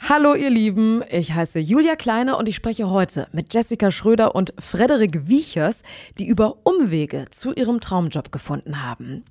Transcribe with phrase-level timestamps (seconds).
[0.00, 4.54] Hallo ihr Lieben, ich heiße Julia Kleine und ich spreche heute mit Jessica Schröder und
[4.58, 5.82] Frederik Wiechers,
[6.18, 9.24] die über Umwege zu ihrem Traumjob gefunden haben.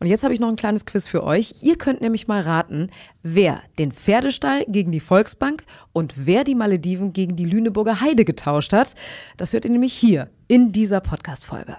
[0.00, 1.54] Und jetzt habe ich noch ein kleines Quiz für euch.
[1.62, 2.90] Ihr könnt nämlich mal raten,
[3.22, 8.72] wer den Pferdestall gegen die Volksbank und wer die Malediven gegen die Lüneburger Heide getauscht
[8.72, 8.94] hat.
[9.36, 11.78] Das hört ihr nämlich hier in dieser Podcast-Folge.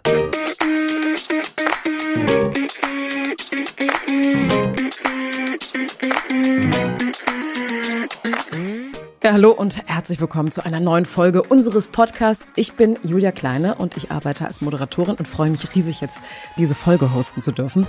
[9.30, 12.47] Ja, hallo und herzlich willkommen zu einer neuen Folge unseres Podcasts.
[12.56, 16.18] Ich bin Julia Kleine und ich arbeite als Moderatorin und freue mich riesig, jetzt
[16.57, 17.86] diese Folge hosten zu dürfen.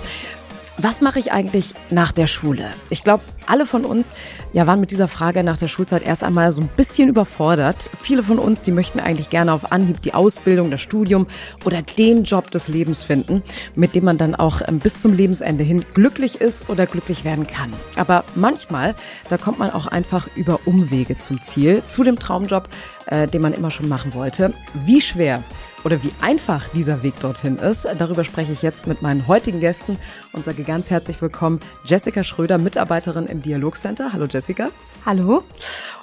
[0.83, 2.65] Was mache ich eigentlich nach der Schule?
[2.89, 4.15] Ich glaube, alle von uns
[4.51, 7.91] ja, waren mit dieser Frage nach der Schulzeit erst einmal so ein bisschen überfordert.
[8.01, 11.27] Viele von uns, die möchten eigentlich gerne auf Anhieb die Ausbildung, das Studium
[11.65, 13.43] oder den Job des Lebens finden,
[13.75, 17.45] mit dem man dann auch ähm, bis zum Lebensende hin glücklich ist oder glücklich werden
[17.45, 17.71] kann.
[17.95, 18.95] Aber manchmal,
[19.29, 22.67] da kommt man auch einfach über Umwege zum Ziel, zu dem Traumjob,
[23.05, 24.51] äh, den man immer schon machen wollte.
[24.85, 25.43] Wie schwer
[25.83, 29.97] oder wie einfach dieser Weg dorthin ist, darüber spreche ich jetzt mit meinen heutigen Gästen
[30.33, 34.13] und sage ganz herzlich willkommen Jessica Schröder, Mitarbeiterin im Dialogcenter.
[34.13, 34.69] Hallo Jessica.
[35.05, 35.43] Hallo.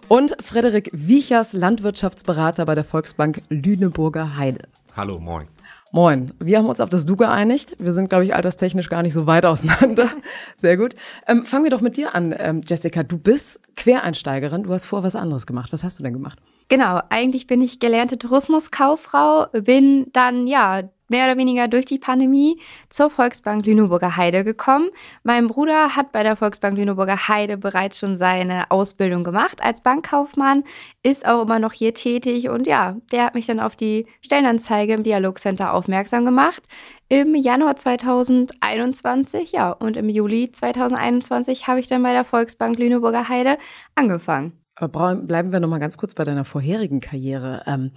[0.09, 4.63] Und Frederik Wiechers, Landwirtschaftsberater bei der Volksbank Lüneburger Heide.
[4.97, 5.47] Hallo, moin.
[5.93, 6.33] Moin.
[6.39, 7.77] Wir haben uns auf das Du geeinigt.
[7.79, 10.11] Wir sind, glaube ich, alterstechnisch gar nicht so weit auseinander.
[10.57, 10.97] Sehr gut.
[11.27, 13.05] Ähm, fangen wir doch mit dir an, ähm, Jessica.
[13.05, 14.65] Du bist Quereinsteigerin.
[14.65, 15.73] Du hast vor was anderes gemacht.
[15.73, 16.39] Was hast du denn gemacht?
[16.69, 22.61] Genau, eigentlich bin ich gelernte Tourismuskauffrau, bin dann ja mehr oder weniger durch die Pandemie
[22.91, 24.91] zur Volksbank Lüneburger Heide gekommen.
[25.23, 30.65] Mein Bruder hat bei der Volksbank Lüneburger Heide bereits schon seine Ausbildung gemacht als Bankkaufmann,
[31.03, 34.93] ist auch immer noch hier tätig und ja, der hat mich dann auf die Stellenanzeige
[34.93, 36.63] im Dialogcenter aufmerksam gemacht.
[37.09, 43.31] Im Januar 2021, ja, und im Juli 2021 habe ich dann bei der Volksbank Lüneburger
[43.31, 43.57] Heide
[43.95, 44.68] angefangen.
[44.81, 47.63] Aber bleiben wir noch mal ganz kurz bei deiner vorherigen Karriere.
[47.67, 47.91] Ähm,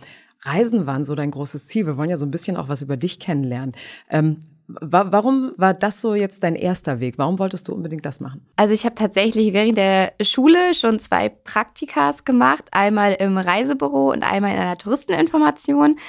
[0.44, 1.86] Reisen waren so dein großes Ziel.
[1.86, 3.74] Wir wollen ja so ein bisschen auch was über dich kennenlernen.
[4.10, 7.18] Ähm, wa warum war das so jetzt dein erster Weg?
[7.18, 8.46] Warum wolltest du unbedingt das machen?
[8.56, 12.70] Also ich habe tatsächlich während der Schule schon zwei Praktikas gemacht.
[12.72, 16.00] Einmal im Reisebüro und einmal in einer Touristeninformation.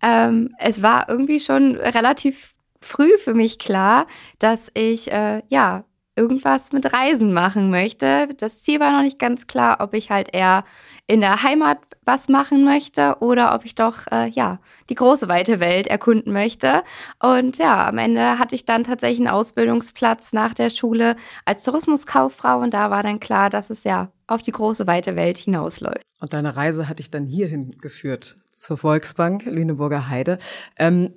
[0.00, 4.06] Ähm, es war irgendwie schon relativ früh für mich klar,
[4.38, 5.84] dass ich äh, ja
[6.16, 8.28] irgendwas mit Reisen machen möchte.
[8.36, 10.62] Das Ziel war noch nicht ganz klar, ob ich halt eher
[11.06, 14.58] in der Heimat was machen möchte oder ob ich doch äh, ja
[14.88, 16.82] die große weite Welt erkunden möchte.
[17.20, 22.58] Und ja, am Ende hatte ich dann tatsächlich einen Ausbildungsplatz nach der Schule als Tourismuskauffrau
[22.58, 26.04] und da war dann klar, dass es ja auf die große weite Welt hinausläuft.
[26.20, 30.38] Und deine Reise hat dich dann hierhin geführt zur Volksbank Lüneburger Heide.
[30.76, 31.12] Ähm,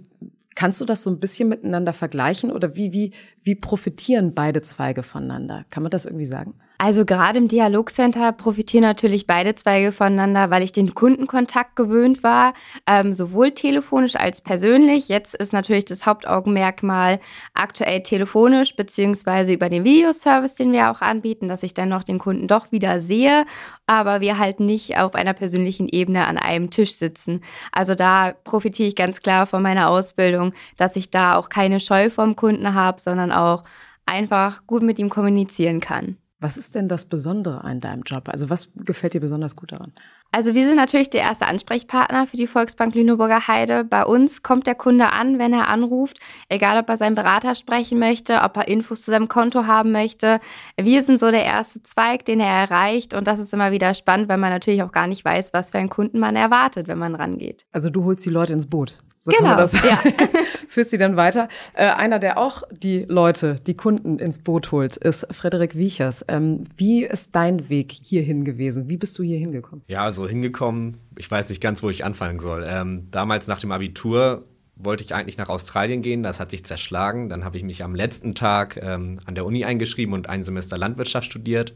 [0.55, 3.11] Kannst du das so ein bisschen miteinander vergleichen oder wie, wie,
[3.43, 5.65] wie profitieren beide Zweige voneinander?
[5.69, 6.55] Kann man das irgendwie sagen?
[6.85, 12.53] Also gerade im Dialogcenter profitieren natürlich beide Zweige voneinander, weil ich den Kundenkontakt gewöhnt war,
[12.85, 15.09] ähm, sowohl telefonisch als persönlich.
[15.09, 17.19] Jetzt ist natürlich das Hauptaugenmerkmal
[17.55, 22.19] aktuell telefonisch beziehungsweise über den Videoservice, den wir auch anbieten, dass ich dann noch den
[22.19, 23.47] Kunden doch wieder sehe,
[23.87, 27.41] aber wir halt nicht auf einer persönlichen Ebene an einem Tisch sitzen.
[27.71, 32.11] Also da profitiere ich ganz klar von meiner Ausbildung, dass ich da auch keine Scheu
[32.11, 33.63] vom Kunden habe, sondern auch
[34.05, 36.19] einfach gut mit ihm kommunizieren kann.
[36.45, 38.29] Was ist denn das Besondere an deinem Job?
[38.29, 39.93] Also was gefällt dir besonders gut daran?
[40.31, 43.83] Also wir sind natürlich der erste Ansprechpartner für die Volksbank Lüneburger Heide.
[43.83, 47.97] Bei uns kommt der Kunde an, wenn er anruft, egal ob er seinen Berater sprechen
[47.97, 50.39] möchte, ob er Infos zu seinem Konto haben möchte.
[50.79, 54.29] Wir sind so der erste Zweig, den er erreicht und das ist immer wieder spannend,
[54.29, 57.15] weil man natürlich auch gar nicht weiß, was für einen Kunden man erwartet, wenn man
[57.15, 57.65] rangeht.
[57.71, 58.99] Also du holst die Leute ins Boot.
[59.17, 59.99] So genau, das, ja.
[60.67, 61.47] führst sie dann weiter.
[61.73, 66.25] Äh, einer, der auch die Leute, die Kunden ins Boot holt, ist Frederik Wiechers.
[66.27, 68.89] Ähm, wie ist dein Weg hierhin gewesen?
[68.89, 69.83] Wie bist du hier hingekommen?
[69.87, 72.65] Ja, also hingekommen, ich weiß nicht ganz, wo ich anfangen soll.
[72.67, 77.29] Ähm, damals nach dem Abitur wollte ich eigentlich nach Australien gehen, das hat sich zerschlagen.
[77.29, 80.77] Dann habe ich mich am letzten Tag ähm, an der Uni eingeschrieben und ein Semester
[80.77, 81.73] Landwirtschaft studiert.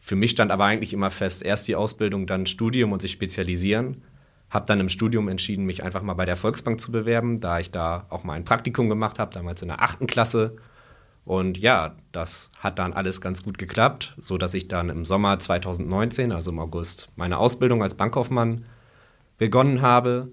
[0.00, 4.02] Für mich stand aber eigentlich immer fest, erst die Ausbildung, dann Studium und sich spezialisieren.
[4.50, 7.70] Habe dann im Studium entschieden, mich einfach mal bei der Volksbank zu bewerben, da ich
[7.70, 10.56] da auch mal ein Praktikum gemacht habe, damals in der achten Klasse.
[11.26, 15.40] Und ja, das hat dann alles ganz gut geklappt, so dass ich dann im Sommer
[15.40, 18.64] 2019, also im August, meine Ausbildung als Bankkaufmann
[19.36, 20.28] begonnen habe.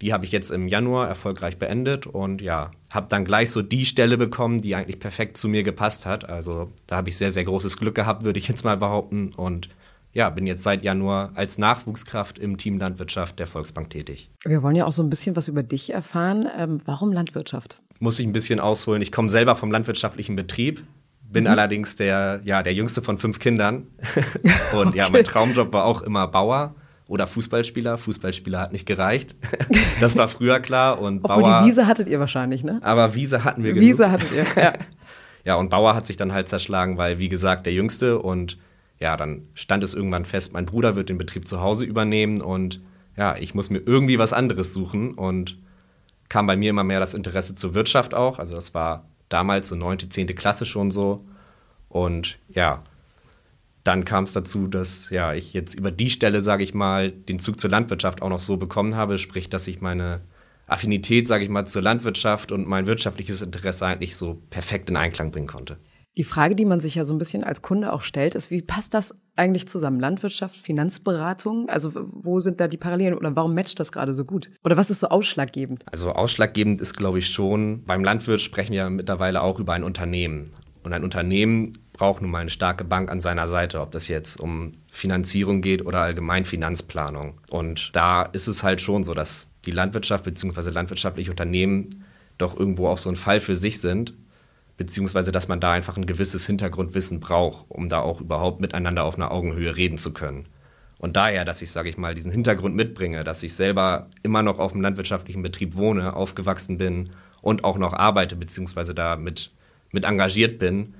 [0.00, 3.84] Die habe ich jetzt im Januar erfolgreich beendet und ja, habe dann gleich so die
[3.84, 6.28] Stelle bekommen, die eigentlich perfekt zu mir gepasst hat.
[6.28, 9.32] Also da habe ich sehr, sehr großes Glück gehabt, würde ich jetzt mal behaupten.
[9.34, 9.68] Und
[10.12, 14.30] ja, bin jetzt seit Januar als Nachwuchskraft im Team Landwirtschaft der Volksbank tätig.
[14.44, 16.48] Wir wollen ja auch so ein bisschen was über dich erfahren.
[16.56, 17.80] Ähm, warum Landwirtschaft?
[18.00, 19.02] Muss ich ein bisschen ausholen.
[19.02, 20.84] Ich komme selber vom landwirtschaftlichen Betrieb,
[21.22, 21.50] bin mhm.
[21.50, 23.86] allerdings der, ja, der jüngste von fünf Kindern.
[24.72, 24.98] und okay.
[24.98, 26.74] ja, mein Traumjob war auch immer Bauer
[27.06, 27.98] oder Fußballspieler.
[27.98, 29.34] Fußballspieler hat nicht gereicht.
[30.00, 31.00] das war früher klar.
[31.00, 32.80] Und Obwohl Bauer, die Wiese hattet ihr wahrscheinlich, ne?
[32.82, 33.88] Aber Wiese hatten wir genug.
[33.88, 34.72] Wiese hattet ihr, ja.
[35.44, 38.20] ja, und Bauer hat sich dann halt zerschlagen, weil, wie gesagt, der Jüngste.
[38.20, 38.58] Und
[39.00, 42.40] ja, dann stand es irgendwann fest, mein Bruder wird den Betrieb zu Hause übernehmen.
[42.40, 42.80] Und
[43.16, 45.14] ja, ich muss mir irgendwie was anderes suchen.
[45.14, 45.58] Und
[46.28, 48.38] kam bei mir immer mehr das Interesse zur Wirtschaft auch.
[48.38, 51.24] Also das war damals so neunte, zehnte Klasse schon so.
[51.88, 52.82] Und ja,
[53.84, 57.40] dann kam es dazu, dass ja, ich jetzt über die Stelle, sage ich mal, den
[57.40, 60.20] Zug zur Landwirtschaft auch noch so bekommen habe, sprich, dass ich meine
[60.66, 65.30] Affinität, sage ich mal, zur Landwirtschaft und mein wirtschaftliches Interesse eigentlich so perfekt in Einklang
[65.30, 65.78] bringen konnte.
[66.18, 68.60] Die Frage, die man sich ja so ein bisschen als Kunde auch stellt, ist, wie
[68.60, 70.00] passt das eigentlich zusammen?
[70.00, 71.68] Landwirtschaft, Finanzberatung?
[71.68, 74.50] Also wo sind da die Parallelen oder warum matcht das gerade so gut?
[74.64, 75.84] Oder was ist so ausschlaggebend?
[75.92, 80.50] Also ausschlaggebend ist, glaube ich, schon, beim Landwirt sprechen wir mittlerweile auch über ein Unternehmen.
[80.82, 84.40] Und ein Unternehmen braucht nun mal eine starke Bank an seiner Seite, ob das jetzt
[84.40, 87.34] um Finanzierung geht oder allgemein Finanzplanung.
[87.48, 90.70] Und da ist es halt schon so, dass die Landwirtschaft bzw.
[90.70, 92.04] landwirtschaftliche Unternehmen
[92.38, 94.14] doch irgendwo auch so ein Fall für sich sind
[94.78, 99.16] beziehungsweise dass man da einfach ein gewisses Hintergrundwissen braucht, um da auch überhaupt miteinander auf
[99.16, 100.46] einer Augenhöhe reden zu können.
[100.98, 104.58] Und daher, dass ich, sage ich mal, diesen Hintergrund mitbringe, dass ich selber immer noch
[104.58, 107.10] auf einem landwirtschaftlichen Betrieb wohne, aufgewachsen bin
[107.42, 109.50] und auch noch arbeite, beziehungsweise da mit,
[109.92, 110.94] mit engagiert bin,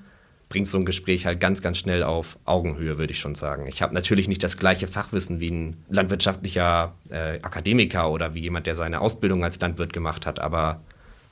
[0.49, 3.67] bringt so ein Gespräch halt ganz, ganz schnell auf Augenhöhe, würde ich schon sagen.
[3.67, 8.67] Ich habe natürlich nicht das gleiche Fachwissen wie ein landwirtschaftlicher äh, Akademiker oder wie jemand,
[8.67, 10.81] der seine Ausbildung als Landwirt gemacht hat, aber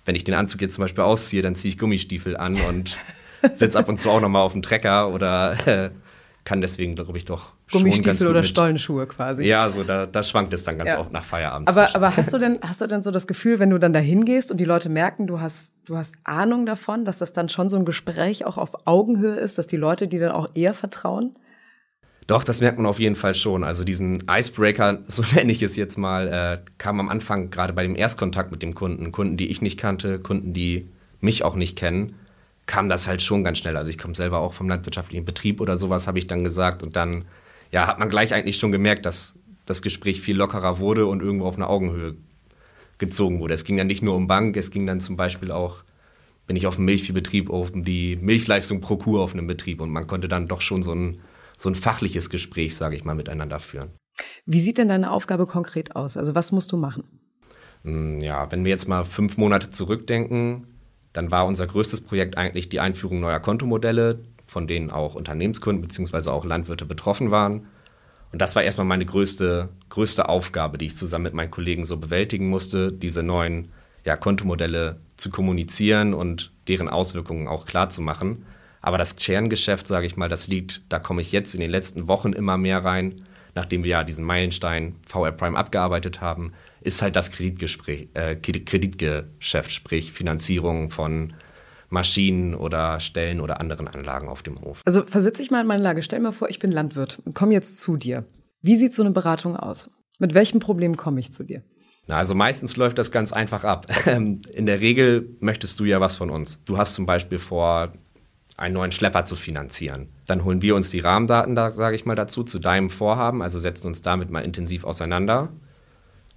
[0.06, 2.97] wenn ich den Anzug jetzt zum Beispiel ausziehe, dann ziehe ich Gummistiefel an und
[3.53, 5.91] sitze ab und zu auch nochmal auf dem Trecker oder äh,
[6.44, 8.49] kann deswegen, glaube ich, doch Gummistiefel oder mit.
[8.49, 9.44] Stollenschuhe quasi.
[9.44, 11.00] Ja, so da, da schwankt es dann ganz ja.
[11.00, 11.69] oft nach Feierabend.
[11.69, 13.99] Aber, aber hast du denn hast du denn so das Gefühl, wenn du dann da
[13.99, 17.69] hingehst und die Leute merken, du hast du hast Ahnung davon, dass das dann schon
[17.69, 21.35] so ein Gespräch auch auf Augenhöhe ist, dass die Leute dir dann auch eher vertrauen?
[22.26, 23.62] Doch, das merkt man auf jeden Fall schon.
[23.62, 27.82] Also diesen Icebreaker, so nenne ich es jetzt mal, äh, kam am Anfang gerade bei
[27.82, 30.88] dem Erstkontakt mit dem Kunden, Kunden, die ich nicht kannte, Kunden, die
[31.20, 32.14] mich auch nicht kennen,
[32.67, 33.76] kam das halt schon ganz schnell.
[33.76, 36.82] Also ich komme selber auch vom landwirtschaftlichen Betrieb oder sowas, habe ich dann gesagt.
[36.82, 37.25] Und dann
[37.70, 41.46] ja, hat man gleich eigentlich schon gemerkt, dass das Gespräch viel lockerer wurde und irgendwo
[41.46, 42.17] auf eine Augenhöhe
[42.99, 43.55] gezogen wurde.
[43.55, 45.84] Es ging dann nicht nur um Bank, es ging dann zum Beispiel auch,
[46.46, 49.81] bin ich auf dem Milchviehbetrieb, um die Milchleistung pro Kuh auf einem Betrieb.
[49.81, 51.19] Und man konnte dann doch schon so ein
[51.56, 53.91] so ein fachliches Gespräch, sage ich mal, miteinander führen.
[54.44, 56.17] Wie sieht denn deine Aufgabe konkret aus?
[56.17, 57.05] Also was musst du machen?
[57.85, 60.67] Hm, ja, wenn wir jetzt mal fünf Monate zurückdenken,
[61.12, 66.31] dann war unser größtes Projekt eigentlich die Einführung neuer Kontomodelle, von denen auch Unternehmenskunden bzw.
[66.31, 67.67] auch Landwirte betroffen waren.
[68.32, 71.97] Und das war erstmal meine größte, größte Aufgabe, die ich zusammen mit meinen Kollegen so
[71.97, 73.73] bewältigen musste, diese neuen
[74.05, 78.47] ja, Kontomodelle zu kommunizieren und deren Auswirkungen auch klar zu machen.
[78.81, 82.08] Aber das Kerngeschäft, sage ich mal, das liegt, da komme ich jetzt in den letzten
[82.08, 87.17] Wochen immer mehr rein, nachdem wir ja diesen Meilenstein VR Prime abgearbeitet haben, ist halt
[87.17, 91.34] das Kreditgespräch, äh, Kreditgeschäft, sprich Finanzierung von
[91.88, 94.82] Maschinen oder Stellen oder anderen Anlagen auf dem Hof.
[94.84, 96.02] Also versetze ich mal in meine Lage.
[96.02, 98.25] Stell mir vor, ich bin Landwirt und komme jetzt zu dir.
[98.62, 99.90] Wie sieht so eine Beratung aus?
[100.19, 101.62] Mit welchen Problemen komme ich zu dir?
[102.06, 103.87] Na, also meistens läuft das ganz einfach ab.
[104.06, 106.62] In der Regel möchtest du ja was von uns.
[106.64, 107.93] Du hast zum Beispiel vor,
[108.56, 110.08] einen neuen Schlepper zu finanzieren.
[110.26, 113.58] Dann holen wir uns die Rahmendaten, da sage ich mal dazu, zu deinem Vorhaben, also
[113.58, 115.50] setzen uns damit mal intensiv auseinander,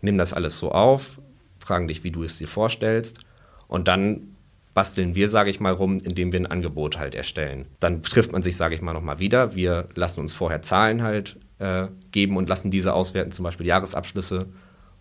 [0.02, 1.20] nehmen das alles so auf,
[1.60, 3.20] fragen dich, wie du es dir vorstellst
[3.68, 4.36] und dann
[4.74, 7.66] basteln wir, sage ich mal, rum, indem wir ein Angebot halt erstellen.
[7.80, 9.56] Dann trifft man sich, sage ich mal, nochmal wieder.
[9.56, 14.48] Wir lassen uns vorher Zahlen halt äh, geben und lassen diese auswerten, zum Beispiel Jahresabschlüsse.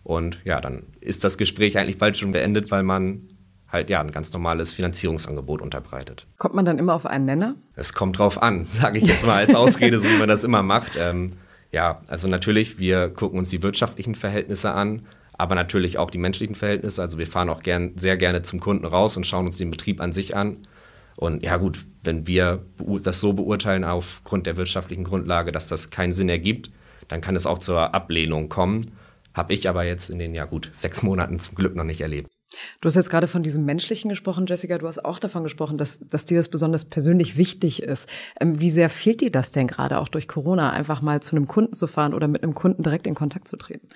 [0.03, 3.29] Und ja, dann ist das Gespräch eigentlich bald schon beendet, weil man
[3.71, 6.25] halt ja ein ganz normales Finanzierungsangebot unterbreitet.
[6.37, 7.55] Kommt man dann immer auf einen Nenner?
[7.75, 10.63] Es kommt drauf an, sage ich jetzt mal als Ausrede, so wie man das immer
[10.63, 10.93] macht.
[10.97, 11.33] Ähm,
[11.71, 16.55] ja, also natürlich, wir gucken uns die wirtschaftlichen Verhältnisse an, aber natürlich auch die menschlichen
[16.55, 17.01] Verhältnisse.
[17.01, 20.01] Also wir fahren auch gern, sehr gerne zum Kunden raus und schauen uns den Betrieb
[20.01, 20.57] an sich an.
[21.15, 22.63] Und ja gut, wenn wir
[23.03, 26.71] das so beurteilen aufgrund der wirtschaftlichen Grundlage, dass das keinen Sinn ergibt,
[27.07, 28.91] dann kann es auch zur Ablehnung kommen.
[29.33, 32.29] Habe ich aber jetzt in den, ja gut, sechs Monaten zum Glück noch nicht erlebt.
[32.81, 34.77] Du hast jetzt gerade von diesem Menschlichen gesprochen, Jessica.
[34.77, 38.09] Du hast auch davon gesprochen, dass, dass dir das besonders persönlich wichtig ist.
[38.39, 41.47] Ähm, wie sehr fehlt dir das denn gerade auch durch Corona, einfach mal zu einem
[41.47, 43.87] Kunden zu fahren oder mit einem Kunden direkt in Kontakt zu treten?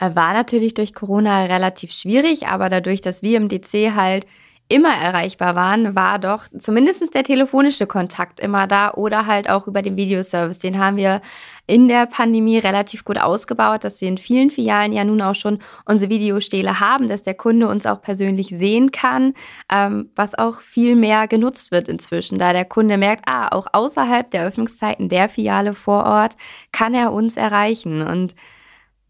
[0.00, 4.26] War natürlich durch Corona relativ schwierig, aber dadurch, dass wir im DC halt
[4.70, 9.82] immer erreichbar waren, war doch zumindest der telefonische Kontakt immer da oder halt auch über
[9.82, 10.60] den Videoservice.
[10.60, 11.20] Den haben wir
[11.66, 15.58] in der Pandemie relativ gut ausgebaut, dass wir in vielen Filialen ja nun auch schon
[15.86, 19.34] unsere Videostele haben, dass der Kunde uns auch persönlich sehen kann,
[19.70, 24.30] ähm, was auch viel mehr genutzt wird inzwischen, da der Kunde merkt, ah, auch außerhalb
[24.30, 26.36] der Öffnungszeiten der Filiale vor Ort
[26.70, 28.36] kann er uns erreichen und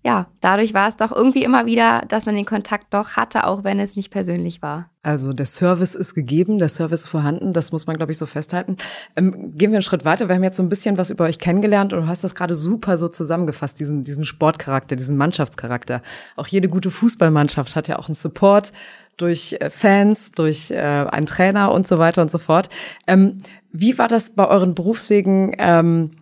[0.03, 3.65] ja, dadurch war es doch irgendwie immer wieder, dass man den Kontakt doch hatte, auch
[3.65, 4.89] wenn es nicht persönlich war.
[5.03, 8.79] Also der Service ist gegeben, der Service vorhanden, das muss man, glaube ich, so festhalten.
[9.15, 10.29] Ähm, gehen wir einen Schritt weiter.
[10.29, 12.55] Wir haben jetzt so ein bisschen was über euch kennengelernt und du hast das gerade
[12.55, 16.03] super so zusammengefasst, diesen, diesen Sportcharakter, diesen Mannschaftscharakter.
[16.37, 18.73] Auch jede gute Fußballmannschaft hat ja auch einen Support
[19.19, 22.71] durch äh, Fans, durch äh, einen Trainer und so weiter und so fort.
[23.07, 25.55] Ähm, wie war das bei euren Berufswegen?
[25.59, 26.13] Ähm,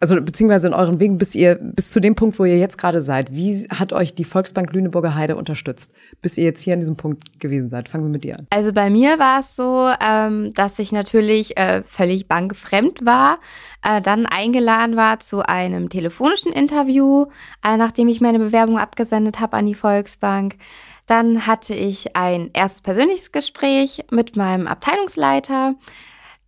[0.00, 3.02] also beziehungsweise in euren Wegen bis ihr bis zu dem Punkt, wo ihr jetzt gerade
[3.02, 3.34] seid.
[3.34, 5.92] Wie hat euch die Volksbank Lüneburger Heide unterstützt,
[6.22, 7.90] bis ihr jetzt hier an diesem Punkt gewesen seid?
[7.90, 8.46] Fangen wir mit dir an.
[8.48, 13.38] Also bei mir war es so, ähm, dass ich natürlich äh, völlig bankfremd war,
[13.84, 17.26] äh, dann eingeladen war zu einem telefonischen Interview,
[17.62, 20.56] äh, nachdem ich meine Bewerbung abgesendet habe an die Volksbank.
[21.06, 25.74] Dann hatte ich ein erstes persönliches Gespräch mit meinem Abteilungsleiter.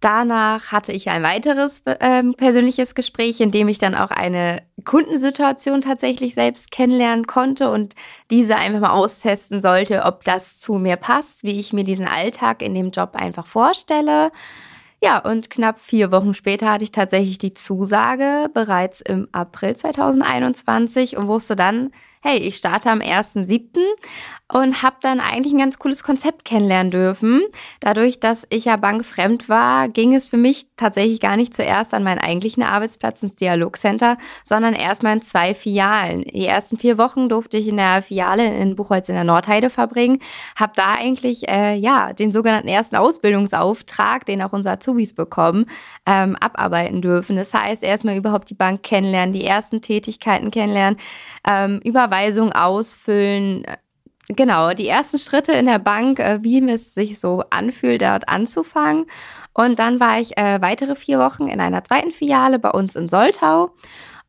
[0.02, 5.80] Danach hatte ich ein weiteres äh, persönliches Gespräch, in dem ich dann auch eine Kundensituation
[5.80, 7.94] tatsächlich selbst kennenlernen konnte und
[8.28, 12.62] diese einfach mal austesten sollte, ob das zu mir passt, wie ich mir diesen Alltag
[12.62, 14.32] in dem Job einfach vorstelle.
[15.00, 21.16] Ja, und knapp vier Wochen später hatte ich tatsächlich die Zusage bereits im April 2021
[21.16, 21.92] und wusste dann,
[22.24, 23.80] hey, ich starte am 1.7.
[24.52, 27.42] und habe dann eigentlich ein ganz cooles Konzept kennenlernen dürfen.
[27.80, 32.04] Dadurch, dass ich ja bankfremd war, ging es für mich tatsächlich gar nicht zuerst an
[32.04, 36.22] meinen eigentlichen Arbeitsplatz ins Dialogcenter, sondern erstmal in zwei Filialen.
[36.22, 40.20] Die ersten vier Wochen durfte ich in der Filiale in Buchholz in der Nordheide verbringen,
[40.54, 45.66] habe da eigentlich äh, ja den sogenannten ersten Ausbildungsauftrag, den auch unsere Azubis bekommen,
[46.06, 47.34] ähm, abarbeiten dürfen.
[47.34, 51.00] Das heißt, erstmal überhaupt die Bank kennenlernen, die ersten Tätigkeiten kennenlernen,
[51.48, 53.64] ähm, über Überweisung ausfüllen.
[54.28, 59.06] Genau, die ersten Schritte in der Bank, äh, wie es sich so anfühlt, dort anzufangen.
[59.54, 63.08] Und dann war ich äh, weitere vier Wochen in einer zweiten Filiale bei uns in
[63.08, 63.72] Soltau.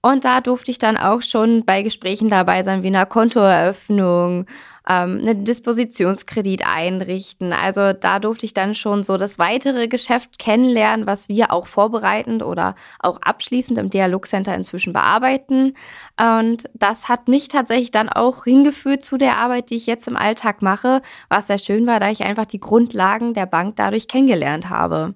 [0.01, 4.45] Und da durfte ich dann auch schon bei Gesprächen dabei sein, wie einer Kontoeröffnung,
[4.87, 7.53] ähm, einen Dispositionskredit einrichten.
[7.53, 12.43] Also da durfte ich dann schon so das weitere Geschäft kennenlernen, was wir auch vorbereitend
[12.43, 15.75] oder auch abschließend im Dialogcenter inzwischen bearbeiten.
[16.19, 20.17] Und das hat mich tatsächlich dann auch hingeführt zu der Arbeit, die ich jetzt im
[20.17, 24.69] Alltag mache, was sehr schön war, da ich einfach die Grundlagen der Bank dadurch kennengelernt
[24.69, 25.13] habe.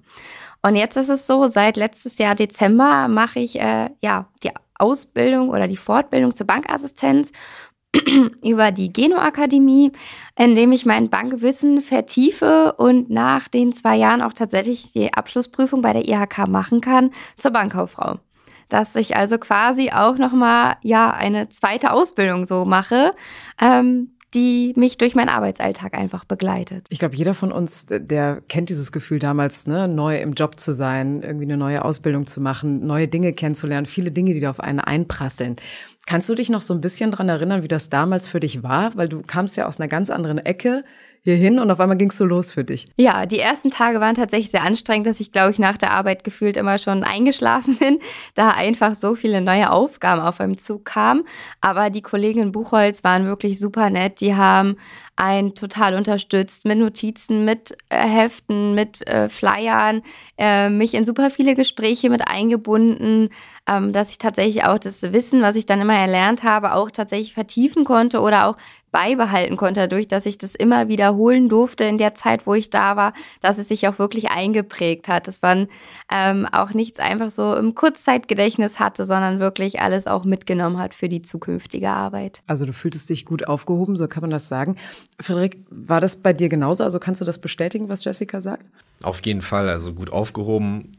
[0.62, 5.50] Und jetzt ist es so, seit letztes Jahr Dezember mache ich äh, ja die Ausbildung
[5.50, 7.32] oder die Fortbildung zur Bankassistenz
[8.42, 9.92] über die Geno-Akademie,
[10.36, 15.80] in dem ich mein Bankwissen vertiefe und nach den zwei Jahren auch tatsächlich die Abschlussprüfung
[15.80, 18.18] bei der IHK machen kann zur Bankkauffrau.
[18.68, 23.14] Dass ich also quasi auch nochmal, ja, eine zweite Ausbildung so mache,
[23.60, 26.86] ähm, die mich durch meinen Arbeitsalltag einfach begleitet.
[26.90, 30.72] Ich glaube, jeder von uns, der kennt dieses Gefühl damals, ne, neu im Job zu
[30.72, 34.60] sein, irgendwie eine neue Ausbildung zu machen, neue Dinge kennenzulernen, viele Dinge, die da auf
[34.60, 35.56] einen einprasseln.
[36.08, 38.96] Kannst du dich noch so ein bisschen dran erinnern, wie das damals für dich war?
[38.96, 40.82] Weil du kamst ja aus einer ganz anderen Ecke
[41.22, 42.86] hierhin und auf einmal ging es so los für dich.
[42.96, 46.24] Ja, die ersten Tage waren tatsächlich sehr anstrengend, dass ich, glaube ich, nach der Arbeit
[46.24, 47.98] gefühlt immer schon eingeschlafen bin,
[48.34, 51.24] da einfach so viele neue Aufgaben auf einem Zug kamen.
[51.60, 54.20] Aber die Kolleginnen Buchholz waren wirklich super nett.
[54.20, 54.76] Die haben
[55.18, 60.02] einen total unterstützt mit Notizen, mit äh, Heften, mit äh, Flyern,
[60.38, 63.30] äh, mich in super viele Gespräche mit eingebunden,
[63.66, 67.34] ähm, dass ich tatsächlich auch das Wissen, was ich dann immer erlernt habe, auch tatsächlich
[67.34, 68.56] vertiefen konnte oder auch
[68.90, 72.96] beibehalten konnte, dadurch, dass ich das immer wiederholen durfte in der Zeit, wo ich da
[72.96, 75.28] war, dass es sich auch wirklich eingeprägt hat.
[75.28, 75.68] Dass man
[76.10, 81.08] ähm, auch nichts einfach so im Kurzzeitgedächtnis hatte, sondern wirklich alles auch mitgenommen hat für
[81.08, 82.42] die zukünftige Arbeit.
[82.46, 84.76] Also du fühltest dich gut aufgehoben, so kann man das sagen.
[85.20, 86.84] Frederik, war das bei dir genauso?
[86.84, 88.64] Also kannst du das bestätigen, was Jessica sagt?
[89.02, 90.92] Auf jeden Fall, also gut aufgehoben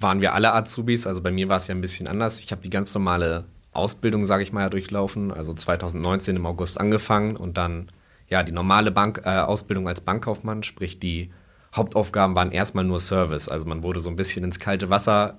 [0.00, 1.06] waren wir alle Azubis.
[1.06, 2.40] Also bei mir war es ja ein bisschen anders.
[2.40, 5.32] Ich habe die ganz normale Ausbildung, sage ich mal, ja, durchlaufen.
[5.32, 7.90] Also 2019 im August angefangen und dann
[8.28, 11.30] ja die normale Bank, äh, Ausbildung als Bankkaufmann, sprich die
[11.74, 13.48] Hauptaufgaben waren erstmal nur Service.
[13.48, 15.38] Also man wurde so ein bisschen ins kalte Wasser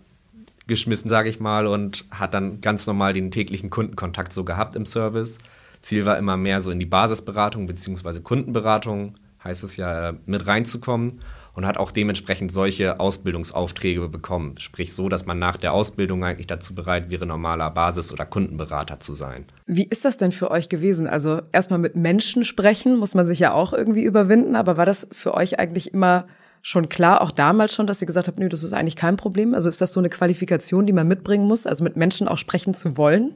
[0.68, 4.86] geschmissen, sage ich mal, und hat dann ganz normal den täglichen Kundenkontakt so gehabt im
[4.86, 5.38] Service.
[5.82, 8.20] Ziel war immer mehr so in die Basisberatung bzw.
[8.20, 11.22] Kundenberatung, heißt es ja, mit reinzukommen.
[11.56, 14.56] Und hat auch dementsprechend solche Ausbildungsaufträge bekommen.
[14.60, 19.00] Sprich so, dass man nach der Ausbildung eigentlich dazu bereit wäre, normaler Basis- oder Kundenberater
[19.00, 19.46] zu sein.
[19.66, 21.08] Wie ist das denn für euch gewesen?
[21.08, 25.08] Also erstmal mit Menschen sprechen, muss man sich ja auch irgendwie überwinden, aber war das
[25.12, 26.28] für euch eigentlich immer
[26.62, 29.54] schon klar, auch damals schon, dass ihr gesagt habt, nö, das ist eigentlich kein Problem?
[29.54, 32.74] Also ist das so eine Qualifikation, die man mitbringen muss, also mit Menschen auch sprechen
[32.74, 33.36] zu wollen?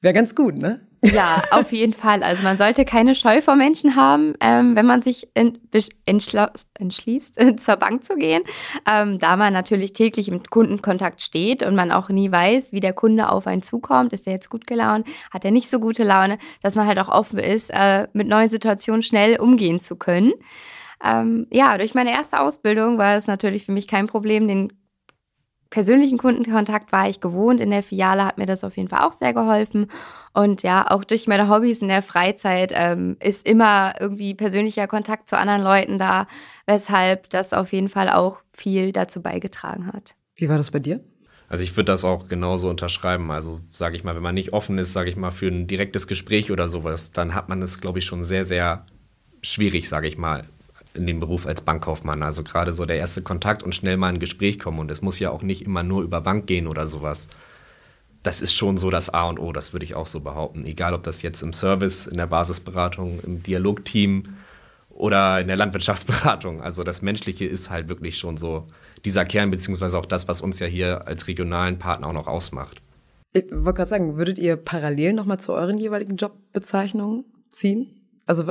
[0.00, 0.80] Wäre ganz gut, ne?
[1.02, 2.22] Ja, auf jeden Fall.
[2.22, 8.04] Also man sollte keine Scheu vor Menschen haben, ähm, wenn man sich entschließt, zur Bank
[8.04, 8.42] zu gehen,
[8.90, 12.92] ähm, da man natürlich täglich im Kundenkontakt steht und man auch nie weiß, wie der
[12.92, 14.12] Kunde auf einen zukommt.
[14.12, 15.06] Ist er jetzt gut gelaunt?
[15.30, 16.38] Hat er nicht so gute Laune?
[16.62, 20.34] Dass man halt auch offen ist, äh, mit neuen Situationen schnell umgehen zu können.
[21.02, 24.70] Ähm, ja, durch meine erste Ausbildung war es natürlich für mich kein Problem, den
[25.70, 27.60] persönlichen Kundenkontakt war ich gewohnt.
[27.60, 29.86] In der Filiale hat mir das auf jeden Fall auch sehr geholfen.
[30.34, 35.28] Und ja, auch durch meine Hobbys in der Freizeit ähm, ist immer irgendwie persönlicher Kontakt
[35.28, 36.26] zu anderen Leuten da,
[36.66, 40.14] weshalb das auf jeden Fall auch viel dazu beigetragen hat.
[40.34, 41.00] Wie war das bei dir?
[41.48, 43.30] Also ich würde das auch genauso unterschreiben.
[43.30, 46.06] Also sage ich mal, wenn man nicht offen ist, sage ich mal, für ein direktes
[46.06, 48.86] Gespräch oder sowas, dann hat man es, glaube ich, schon sehr, sehr
[49.42, 50.44] schwierig, sage ich mal,
[50.94, 52.22] in dem Beruf als Bankkaufmann.
[52.22, 54.78] Also gerade so der erste Kontakt und schnell mal ein Gespräch kommen.
[54.78, 57.28] Und es muss ja auch nicht immer nur über Bank gehen oder sowas.
[58.22, 60.64] Das ist schon so das A und O, das würde ich auch so behaupten.
[60.64, 64.36] Egal, ob das jetzt im Service, in der Basisberatung, im Dialogteam
[64.90, 66.60] oder in der Landwirtschaftsberatung.
[66.60, 68.66] Also das Menschliche ist halt wirklich schon so
[69.04, 72.82] dieser Kern, beziehungsweise auch das, was uns ja hier als regionalen Partner auch noch ausmacht.
[73.32, 78.00] Ich wollte gerade sagen, würdet ihr parallel nochmal zu euren jeweiligen Jobbezeichnungen ziehen?
[78.26, 78.44] Also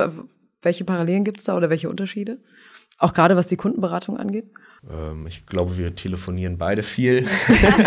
[0.62, 2.38] welche Parallelen gibt es da oder welche Unterschiede?
[2.98, 4.44] Auch gerade was die Kundenberatung angeht?
[4.88, 7.26] Ähm, ich glaube, wir telefonieren beide viel.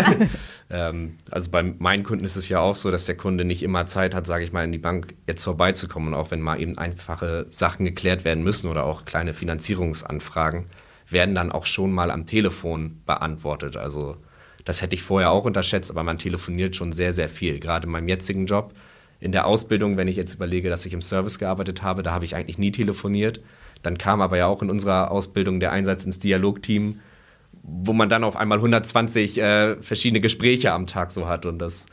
[0.70, 3.86] ähm, also bei meinen Kunden ist es ja auch so, dass der Kunde nicht immer
[3.86, 6.08] Zeit hat, sage ich mal, in die Bank jetzt vorbeizukommen.
[6.08, 10.66] Und auch wenn mal eben einfache Sachen geklärt werden müssen oder auch kleine Finanzierungsanfragen,
[11.08, 13.76] werden dann auch schon mal am Telefon beantwortet.
[13.76, 14.16] Also
[14.64, 17.60] das hätte ich vorher auch unterschätzt, aber man telefoniert schon sehr, sehr viel.
[17.60, 18.72] Gerade in meinem jetzigen Job
[19.20, 22.24] in der Ausbildung, wenn ich jetzt überlege, dass ich im Service gearbeitet habe, da habe
[22.24, 23.40] ich eigentlich nie telefoniert.
[23.82, 27.00] Dann kam aber ja auch in unserer Ausbildung der Einsatz ins Dialogteam,
[27.62, 31.46] wo man dann auf einmal 120 äh, verschiedene Gespräche am Tag so hat.
[31.46, 31.86] Und das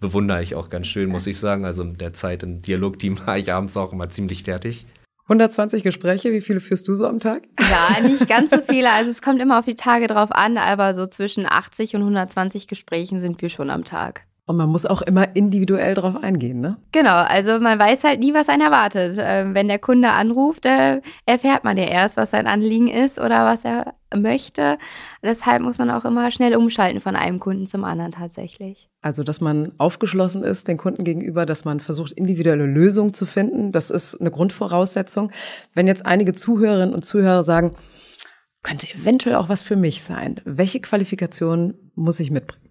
[0.00, 1.64] bewundere ich auch ganz schön, muss ich sagen.
[1.64, 4.86] Also in der Zeit im Dialogteam war ich abends auch immer ziemlich fertig.
[5.24, 7.42] 120 Gespräche, wie viele führst du so am Tag?
[7.58, 8.92] Ja, nicht ganz so viele.
[8.92, 12.68] Also es kommt immer auf die Tage drauf an, aber so zwischen 80 und 120
[12.68, 14.22] Gesprächen sind wir schon am Tag.
[14.48, 16.76] Und man muss auch immer individuell drauf eingehen, ne?
[16.92, 19.16] Genau, also man weiß halt nie, was einen erwartet.
[19.18, 23.44] Ähm, wenn der Kunde anruft, äh, erfährt man ja erst, was sein Anliegen ist oder
[23.44, 24.78] was er möchte.
[25.20, 28.88] Deshalb muss man auch immer schnell umschalten von einem Kunden zum anderen tatsächlich.
[29.02, 33.72] Also, dass man aufgeschlossen ist den Kunden gegenüber, dass man versucht, individuelle Lösungen zu finden,
[33.72, 35.32] das ist eine Grundvoraussetzung.
[35.74, 37.74] Wenn jetzt einige Zuhörerinnen und Zuhörer sagen,
[38.62, 40.40] könnte eventuell auch was für mich sein.
[40.44, 42.65] Welche Qualifikation muss ich mitbringen?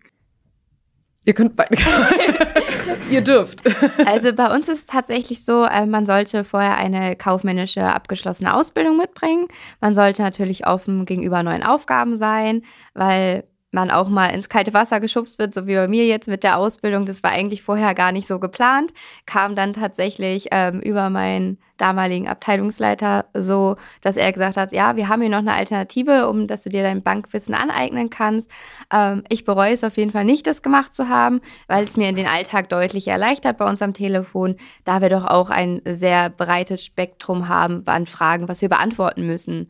[1.26, 1.76] Ihr könnt beide.
[3.10, 3.64] Ihr dürft.
[4.06, 8.98] Also bei uns ist es tatsächlich so, äh, man sollte vorher eine kaufmännische abgeschlossene Ausbildung
[8.98, 9.48] mitbringen.
[9.82, 13.44] Man sollte natürlich offen gegenüber neuen Aufgaben sein, weil
[13.76, 16.58] man auch mal ins kalte Wasser geschubst wird, so wie bei mir jetzt mit der
[16.58, 17.06] Ausbildung.
[17.06, 18.92] Das war eigentlich vorher gar nicht so geplant,
[19.28, 25.10] kam dann tatsächlich ähm, über meinen damaligen Abteilungsleiter so, dass er gesagt hat, ja, wir
[25.10, 28.50] haben hier noch eine Alternative, um dass du dir dein Bankwissen aneignen kannst.
[28.92, 32.10] Ähm, ich bereue es auf jeden Fall nicht, das gemacht zu haben, weil es mir
[32.10, 36.30] in den Alltag deutlich erleichtert bei uns am Telefon, da wir doch auch ein sehr
[36.30, 39.70] breites Spektrum haben an Fragen, was wir beantworten müssen.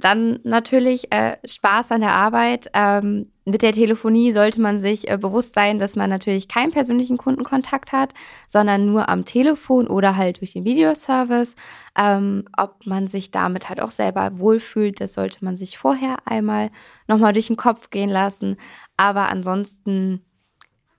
[0.00, 2.70] Dann natürlich äh, Spaß an der Arbeit.
[2.72, 7.16] Ähm, mit der Telefonie sollte man sich äh, bewusst sein, dass man natürlich keinen persönlichen
[7.16, 8.14] Kundenkontakt hat,
[8.46, 11.56] sondern nur am Telefon oder halt durch den Videoservice.
[11.96, 16.70] Ähm, ob man sich damit halt auch selber wohlfühlt, das sollte man sich vorher einmal
[17.08, 18.56] nochmal durch den Kopf gehen lassen.
[18.96, 20.24] Aber ansonsten,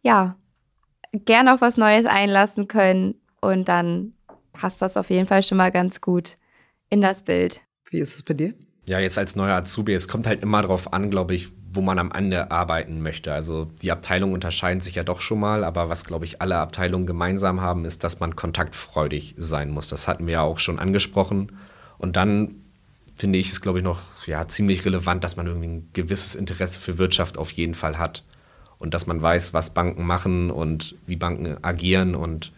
[0.01, 0.35] ja,
[1.13, 4.13] gerne auf was Neues einlassen können und dann
[4.51, 6.38] passt das auf jeden Fall schon mal ganz gut
[6.89, 7.62] in das Bild.
[7.91, 8.55] Wie ist es bei dir?
[8.89, 11.99] Ja, jetzt als neuer Azubi, es kommt halt immer darauf an, glaube ich, wo man
[11.99, 13.32] am Ende arbeiten möchte.
[13.32, 17.06] Also die Abteilungen unterscheiden sich ja doch schon mal, aber was, glaube ich, alle Abteilungen
[17.06, 19.86] gemeinsam haben, ist, dass man kontaktfreudig sein muss.
[19.86, 21.52] Das hatten wir ja auch schon angesprochen.
[21.99, 22.56] Und dann
[23.13, 26.80] finde ich es, glaube ich, noch ja, ziemlich relevant, dass man irgendwie ein gewisses Interesse
[26.80, 28.23] für Wirtschaft auf jeden Fall hat.
[28.80, 32.52] Und dass man weiß, was Banken machen und wie Banken agieren und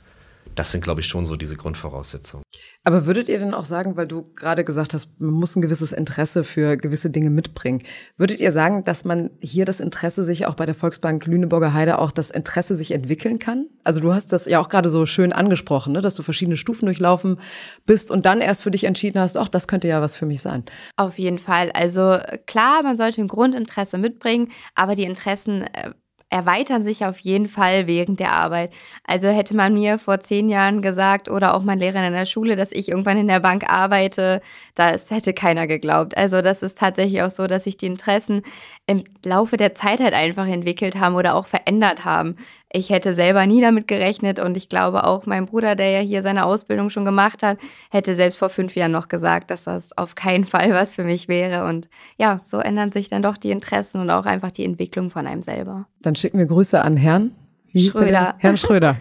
[0.55, 2.43] das sind, glaube ich, schon so diese Grundvoraussetzungen.
[2.83, 5.91] Aber würdet ihr denn auch sagen, weil du gerade gesagt hast, man muss ein gewisses
[5.91, 7.83] Interesse für gewisse Dinge mitbringen,
[8.17, 11.99] würdet ihr sagen, dass man hier das Interesse sich auch bei der Volksbank Lüneburger Heide
[11.99, 13.67] auch das Interesse sich entwickeln kann?
[13.83, 16.85] Also du hast das ja auch gerade so schön angesprochen, ne, dass du verschiedene Stufen
[16.85, 17.39] durchlaufen
[17.85, 20.41] bist und dann erst für dich entschieden hast, ach, das könnte ja was für mich
[20.41, 20.63] sein.
[20.97, 21.71] Auf jeden Fall.
[21.71, 25.91] Also klar, man sollte ein Grundinteresse mitbringen, aber die Interessen äh,
[26.31, 28.71] erweitern sich auf jeden Fall während der Arbeit.
[29.05, 32.55] Also hätte man mir vor zehn Jahren gesagt oder auch mein Lehrer in der Schule,
[32.55, 34.41] dass ich irgendwann in der Bank arbeite,
[34.73, 36.17] das hätte keiner geglaubt.
[36.17, 38.43] Also das ist tatsächlich auch so, dass sich die Interessen
[38.87, 42.37] im Laufe der Zeit halt einfach entwickelt haben oder auch verändert haben.
[42.73, 46.21] Ich hätte selber nie damit gerechnet und ich glaube auch mein Bruder, der ja hier
[46.21, 47.57] seine Ausbildung schon gemacht hat,
[47.89, 51.27] hätte selbst vor fünf Jahren noch gesagt, dass das auf keinen Fall was für mich
[51.27, 51.65] wäre.
[51.65, 55.27] Und ja, so ändern sich dann doch die Interessen und auch einfach die Entwicklung von
[55.27, 55.87] einem selber.
[56.01, 57.31] Dann schicken wir Grüße an Herrn.
[57.73, 58.35] Wie Schröder.
[58.37, 58.97] Herrn Schröder.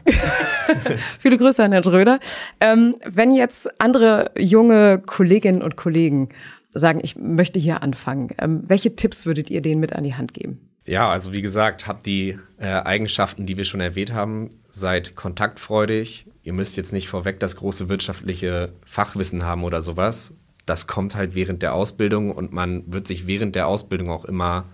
[1.18, 2.18] Viele Grüße an Herrn Schröder.
[2.61, 6.28] Ähm, wenn jetzt andere junge Kolleginnen und Kollegen
[6.70, 10.35] sagen, ich möchte hier anfangen, ähm, welche Tipps würdet ihr denen mit an die Hand
[10.35, 10.69] geben?
[10.90, 16.26] Ja, also wie gesagt, habt die äh, Eigenschaften, die wir schon erwähnt haben, seid kontaktfreudig.
[16.42, 20.35] Ihr müsst jetzt nicht vorweg das große wirtschaftliche Fachwissen haben oder sowas.
[20.66, 24.64] Das kommt halt während der Ausbildung und man wird sich während der Ausbildung auch immer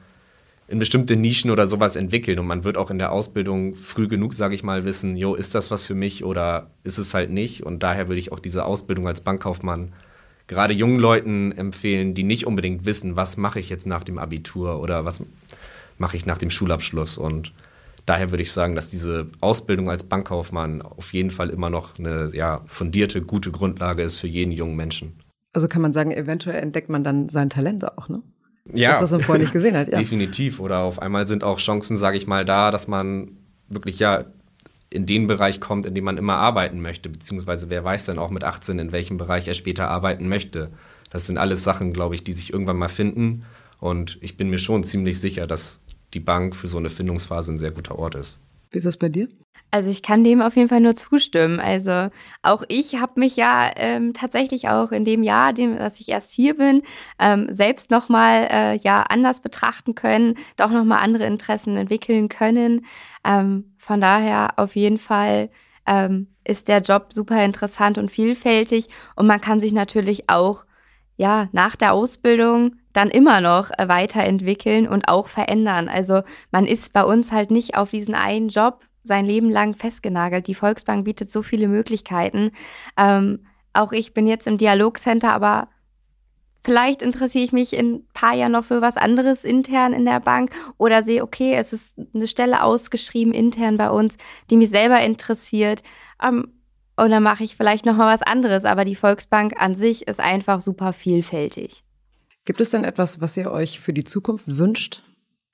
[0.69, 4.33] in bestimmte Nischen oder sowas entwickeln und man wird auch in der Ausbildung früh genug,
[4.33, 7.63] sage ich mal, wissen, jo, ist das was für mich oder ist es halt nicht?
[7.63, 9.93] Und daher würde ich auch diese Ausbildung als Bankkaufmann
[10.47, 14.81] gerade jungen Leuten empfehlen, die nicht unbedingt wissen, was mache ich jetzt nach dem Abitur
[14.81, 15.23] oder was
[15.99, 17.19] mache ich nach dem Schulabschluss.
[17.19, 17.53] Und
[18.05, 22.31] daher würde ich sagen, dass diese Ausbildung als Bankkaufmann auf jeden Fall immer noch eine
[22.33, 25.15] ja, fundierte, gute Grundlage ist für jeden jungen Menschen.
[25.53, 28.23] Also kann man sagen, eventuell entdeckt man dann sein Talent auch, ne?
[28.75, 29.89] Ja, das, was man vorher nicht gesehen hat.
[29.93, 29.99] Ja.
[29.99, 30.59] Definitiv.
[30.61, 33.31] Oder auf einmal sind auch Chancen, sage ich mal, da, dass man
[33.69, 34.25] wirklich ja
[34.91, 37.09] in den Bereich kommt, in dem man immer arbeiten möchte.
[37.09, 40.71] Beziehungsweise wer weiß dann auch mit 18, in welchem Bereich er später arbeiten möchte.
[41.11, 43.45] Das sind alles Sachen, glaube ich, die sich irgendwann mal finden.
[43.79, 45.81] Und ich bin mir schon ziemlich sicher, dass
[46.17, 48.41] die Bank für so eine Findungsphase ein sehr guter Ort ist.
[48.71, 49.29] Wie ist das bei dir?
[49.71, 51.61] Also ich kann dem auf jeden Fall nur zustimmen.
[51.61, 52.09] Also
[52.43, 56.33] auch ich habe mich ja ähm, tatsächlich auch in dem Jahr, dem, dass ich erst
[56.33, 56.83] hier bin,
[57.19, 62.87] ähm, selbst nochmal äh, ja anders betrachten können, doch nochmal andere Interessen entwickeln können.
[63.25, 65.51] Ähm, von daher auf jeden Fall
[65.87, 70.65] ähm, ist der Job super interessant und vielfältig und man kann sich natürlich auch
[71.17, 75.89] ja nach der Ausbildung dann immer noch äh, weiterentwickeln und auch verändern.
[75.89, 80.47] Also man ist bei uns halt nicht auf diesen einen Job sein Leben lang festgenagelt.
[80.47, 82.51] Die Volksbank bietet so viele Möglichkeiten.
[82.97, 85.69] Ähm, auch ich bin jetzt im Dialogcenter, aber
[86.65, 90.21] vielleicht interessiere ich mich in ein paar Jahren noch für was anderes intern in der
[90.21, 94.17] Bank oder sehe, okay, es ist eine Stelle ausgeschrieben intern bei uns,
[94.51, 95.83] die mich selber interessiert.
[96.23, 96.53] Ähm,
[96.97, 98.65] und dann mache ich vielleicht noch mal was anderes.
[98.65, 101.85] Aber die Volksbank an sich ist einfach super vielfältig.
[102.47, 105.03] Gibt es denn etwas, was ihr euch für die Zukunft wünscht?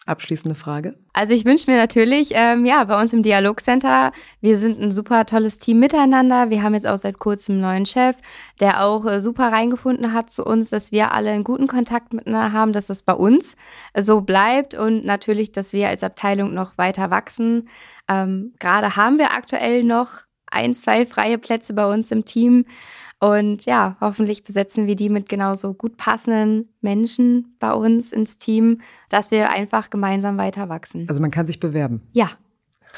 [0.05, 0.97] Abschließende Frage.
[1.13, 5.25] Also ich wünsche mir natürlich, ähm, ja, bei uns im Dialogcenter, wir sind ein super
[5.27, 6.51] tolles Team miteinander.
[6.51, 8.17] Wir haben jetzt auch seit kurzem einen neuen Chef,
[8.61, 12.53] der auch äh, super reingefunden hat zu uns, dass wir alle einen guten Kontakt miteinander
[12.53, 13.55] haben, dass das bei uns
[13.97, 17.69] so bleibt und natürlich, dass wir als Abteilung noch weiter wachsen.
[18.09, 22.67] Ähm, Gerade haben wir aktuell noch ein, zwei freie Plätze bei uns im Team.
[23.23, 28.81] Und ja, hoffentlich besetzen wir die mit genauso gut passenden Menschen bei uns ins Team,
[29.11, 31.07] dass wir einfach gemeinsam weiter wachsen.
[31.09, 32.03] Also man kann sich bewerben.
[32.11, 32.33] Ja.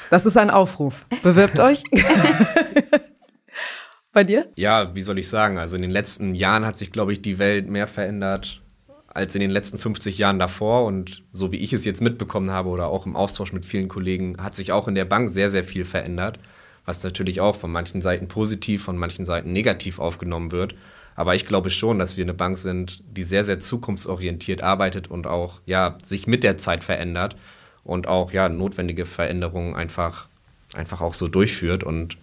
[0.08, 1.04] Das ist ein Aufruf.
[1.22, 1.82] Bewirbt euch.
[4.14, 4.50] Bei dir?
[4.56, 5.58] Ja, wie soll ich sagen?
[5.58, 8.62] Also in den letzten Jahren hat sich, glaube ich, die Welt mehr verändert
[9.08, 10.87] als in den letzten 50 Jahren davor.
[10.87, 14.42] Und so wie ich es jetzt mitbekommen habe oder auch im Austausch mit vielen Kollegen,
[14.42, 16.38] hat sich auch in der Bank sehr, sehr viel verändert
[16.85, 20.75] was natürlich auch von manchen Seiten positiv, von manchen Seiten negativ aufgenommen wird.
[21.16, 25.27] Aber ich glaube schon, dass wir eine Bank sind, die sehr, sehr zukunftsorientiert arbeitet und
[25.27, 27.37] auch ja, sich mit der Zeit verändert
[27.85, 30.29] und auch ja, notwendige Veränderungen einfach,
[30.75, 31.85] einfach auch so durchführt.
[31.85, 32.18] Und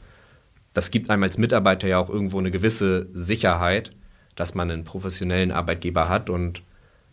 [0.74, 3.92] das gibt einem als Mitarbeiter ja auch irgendwo eine gewisse Sicherheit,
[4.36, 6.62] dass man einen professionellen Arbeitgeber hat und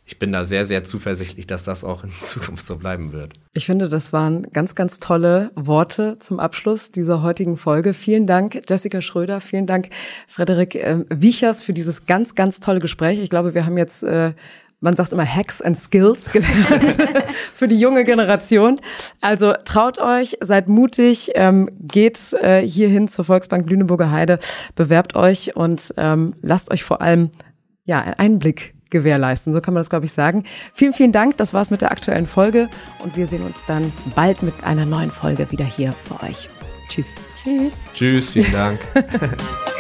[0.08, 3.34] ich bin da sehr, sehr zuversichtlich, dass das auch in Zukunft so bleiben wird.
[3.52, 7.92] Ich finde, das waren ganz, ganz tolle Worte zum Abschluss dieser heutigen Folge.
[7.92, 9.42] Vielen Dank, Jessica Schröder.
[9.42, 9.90] Vielen Dank,
[10.26, 13.20] Frederik äh, Wiechers, für dieses ganz, ganz tolle Gespräch.
[13.20, 14.32] Ich glaube, wir haben jetzt äh,
[14.80, 16.96] man sagt immer Hacks and Skills gelernt
[17.54, 18.80] für die junge Generation.
[19.20, 24.38] Also traut euch, seid mutig, ähm, geht äh, hierhin zur Volksbank Lüneburger Heide,
[24.74, 27.30] bewerbt euch und ähm, lasst euch vor allem
[27.84, 29.52] ja einen Einblick gewährleisten.
[29.52, 30.44] So kann man das, glaube ich, sagen.
[30.74, 31.36] Vielen, vielen Dank.
[31.36, 32.68] Das war's mit der aktuellen Folge
[33.00, 36.48] und wir sehen uns dann bald mit einer neuen Folge wieder hier bei euch.
[36.88, 37.14] Tschüss.
[37.34, 37.74] Tschüss.
[37.94, 38.80] Tschüss, vielen Dank.